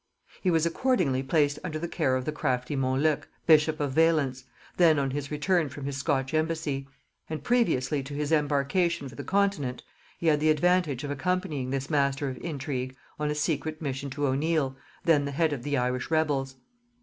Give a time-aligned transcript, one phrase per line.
[0.41, 4.45] He was accordingly placed under the care of the crafty Monluc bishop of Valence,
[4.77, 6.87] then on his return from his Scotch embassy;
[7.29, 9.83] and previously to his embarkation for the continent
[10.17, 14.25] he had the advantage of accompanying this master of intrigue on a secret mission to
[14.25, 14.75] O'Neil,
[15.05, 16.55] then the head of the Irish rebels.